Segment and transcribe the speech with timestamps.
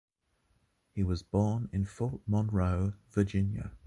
[0.95, 3.71] He was born in Fort Monroe, Virginia.